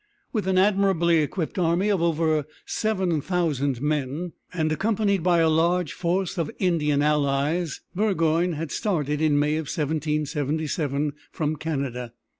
[0.33, 5.93] With an admirably equipped army of over seven thousand men, and accompanied by a large
[5.93, 12.13] force of Indian allies, Burgoyne had started in May, 1777, from Canada.